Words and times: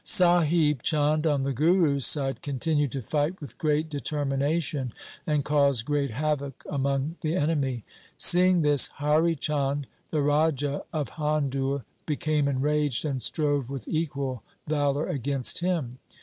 Sahib 0.03 0.81
Chand, 0.81 1.27
on 1.27 1.43
the 1.43 1.53
Guru's 1.53 2.07
side, 2.07 2.41
continued 2.41 2.91
to 2.93 3.03
fight 3.03 3.39
with 3.39 3.59
great 3.59 3.87
determination, 3.87 4.93
and 5.27 5.45
caused 5.45 5.85
great 5.85 6.09
havoc 6.09 6.63
among 6.67 7.17
the 7.21 7.35
enemy. 7.35 7.83
Seeing 8.17 8.61
this, 8.61 8.87
Hari 8.87 9.35
Chand, 9.35 9.85
the 10.09 10.23
Raja 10.23 10.83
of 10.91 11.09
Handur, 11.17 11.83
became 12.07 12.47
enraged 12.47 13.05
and 13.05 13.21
strove 13.21 13.69
with 13.69 13.87
equal 13.87 14.41
valour 14.67 15.05
against 15.05 15.59
him. 15.59 15.99